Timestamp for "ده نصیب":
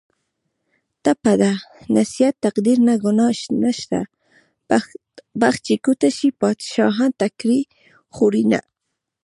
1.41-2.33